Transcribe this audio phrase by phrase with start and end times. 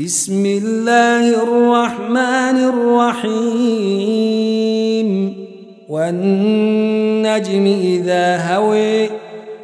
[0.00, 2.58] بسم الله الرحمن
[3.22, 5.08] الرحيم.
[5.88, 9.08] والنجم إذا هوي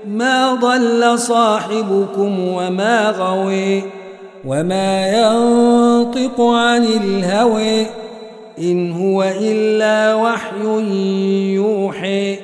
[0.07, 3.83] ما ضل صاحبكم وما غوي
[4.47, 7.87] وما ينطق عن الهوي
[8.59, 10.65] إن هو إلا وحي
[11.55, 12.37] يوحي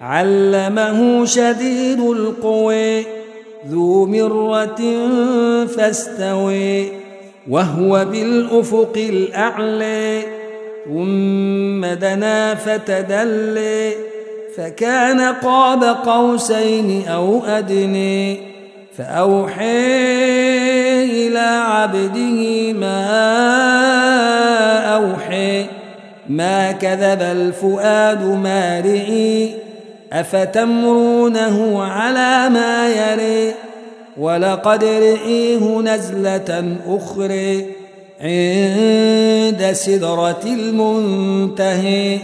[0.00, 3.04] علمه شديد القوي
[3.68, 4.80] ذو مرة
[5.66, 7.05] فاستوي
[7.48, 10.22] وهو بالأفق الأعلى
[10.84, 13.92] ثم دنا فتدلي
[14.56, 18.38] فكان قاب قوسين أو أدني
[18.98, 19.66] فأوحي
[21.04, 23.06] إلى عبده ما
[24.94, 25.66] أوحي
[26.28, 29.54] ما كذب الفؤاد ما رئي
[30.12, 33.54] أفتمرونه على ما يري
[34.18, 37.66] ولقد رئيه نزلة أخرى
[38.20, 42.18] عند سدرة المنتهي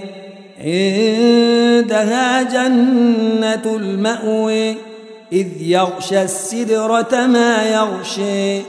[0.65, 4.77] عندها جنة المأوي
[5.33, 8.63] إذ يغشى السدرة ما يغشي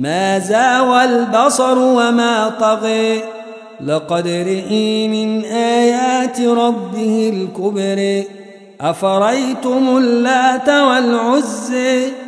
[0.00, 3.20] ما زاوى البصر وما طغي
[3.86, 8.24] لقد رئي من آيات ربه الكبر
[8.80, 12.27] أفريتم اللات والعزي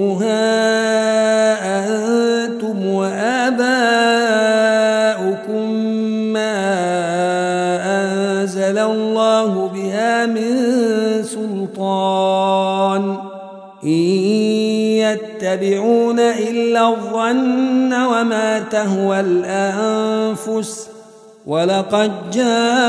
[10.25, 10.55] من
[11.23, 13.17] سلطان.
[13.83, 13.89] إن
[14.99, 20.91] يتبعون إلا الظن وما تهوى الأنفس.
[21.47, 22.83] ولقد جاءهم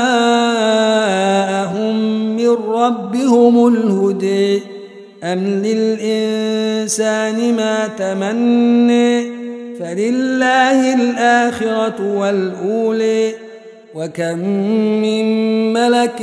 [2.35, 4.61] من ربهم الهدي
[5.23, 9.31] أم للإنسان ما تمني
[9.79, 13.33] فلله الآخرة والأولي
[13.95, 14.39] وكم
[15.01, 15.25] من
[15.73, 16.17] ملك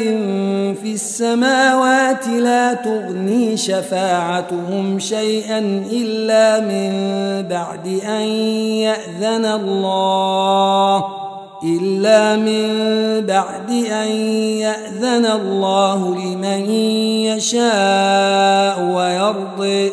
[0.82, 5.58] في السماوات لا تغني شفاعتهم شيئا
[5.92, 6.92] إلا من
[7.48, 8.26] بعد أن
[8.82, 11.04] يأذن الله
[11.64, 12.66] إلا من
[13.26, 14.10] بعد أن
[14.66, 16.70] يأذن الله لمن
[17.30, 19.92] يشاء ويرضي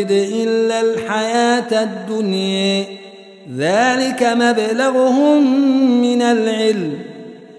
[0.00, 2.84] يرد إلا الحياة الدنيا.
[3.56, 5.62] ذلك مبلغهم
[6.02, 6.98] من العلم.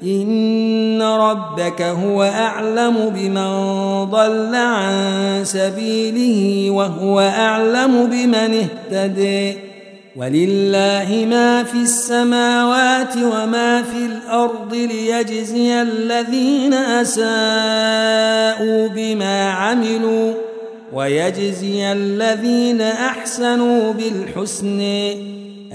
[0.04, 3.52] إن ربك هو أعلم بمن
[4.06, 9.58] ضل عن سبيله وهو أعلم بمن اهتدي.
[10.16, 20.34] ولله ما في السماوات وما في الأرض ليجزي الذين أساءوا بما عملوا.
[20.94, 24.82] ويجزي الذين أحسنوا بالحسن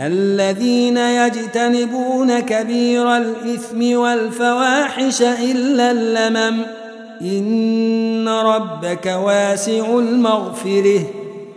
[0.03, 6.63] الذين يجتنبون كبير الإثم والفواحش إلا اللمم.
[7.21, 11.01] إن ربك واسع المغفرة.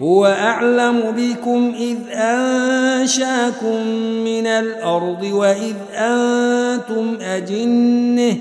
[0.02, 3.88] هو أعلم بكم إذ أنشأكم
[4.26, 8.38] من الأرض وإذ أنتم أجنة.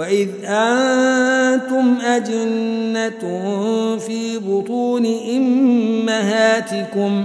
[0.00, 3.20] وإذ أنتم أجنة
[3.98, 7.24] في بطون أمهاتكم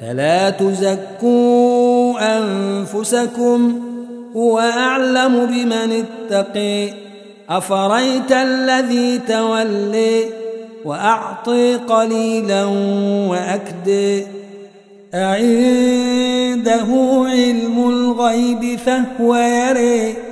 [0.00, 3.80] فلا تزكوا أنفسكم
[4.36, 6.88] هو أعلم بمن اتقي
[7.48, 10.24] أفريت الذي تولي
[10.84, 12.64] وأعطي قليلا
[13.28, 14.22] وأكد
[15.14, 16.86] أعنده
[17.26, 20.23] علم الغيب فهو يري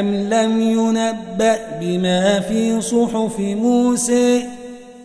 [0.00, 4.44] أم لم ينبأ بما في صحف موسى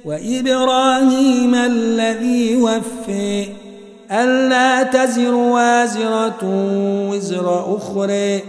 [0.06, 3.46] وإبراهيم الذي وفي
[4.12, 6.40] ألا تزر وازرة
[7.12, 8.42] وزر أخرى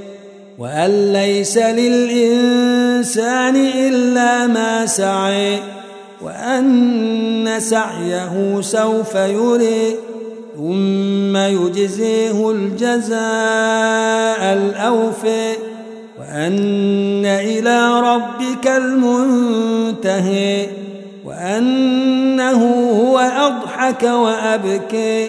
[0.59, 5.59] وأن ليس للإنسان إلا ما سعي
[6.23, 9.97] وأن سعيه سوف يري
[10.57, 13.19] ثم يجزيه الجزاء
[14.53, 15.68] الأوفي
[16.29, 20.67] وأن إلى ربك المنتهي
[21.25, 22.65] وأنه
[23.01, 25.29] هو أضحك وأبكي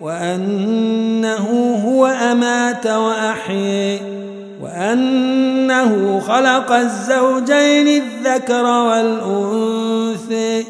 [0.00, 4.00] وأنه هو أمات وأحيي
[4.62, 10.64] وأنه خلق الزوجين الذكر والأنثى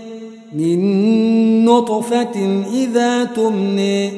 [0.53, 4.13] من نطفة إذا تمني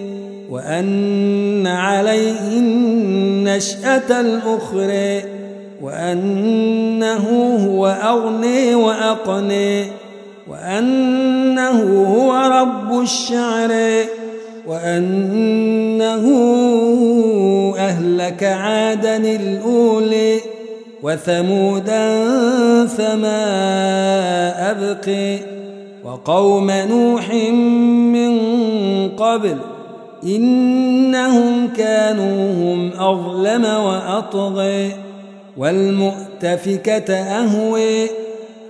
[0.51, 5.40] وأن عليه النشأة الأخرى
[5.83, 7.27] وأنه
[7.67, 9.85] هو أغني وأقني
[10.49, 13.71] وأنه هو رب الشعر
[14.67, 16.25] وأنه
[17.79, 20.41] أهلك عادا الأولي
[21.03, 22.27] وثمودا
[22.87, 23.51] فما
[24.71, 25.39] أبقي
[26.05, 27.35] وقوم نوح
[28.15, 28.39] من
[29.09, 29.57] قبل
[30.25, 35.10] إنهم كانوا هم أظلم وأطغي.
[35.57, 38.09] والمؤتفكة أهوي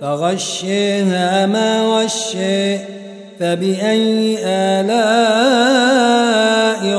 [0.01, 2.77] فغشيها ما غشي
[3.39, 4.91] فبأي آلاء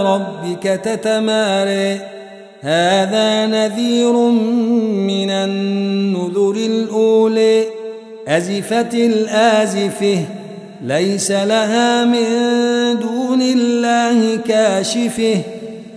[0.03, 2.01] ربك تتماري؟
[2.61, 7.65] هذا نذير من النذر الأولي
[8.29, 10.25] أزفت الآزفة
[10.83, 12.25] ليس لها من
[13.01, 15.41] دون الله كاشفة.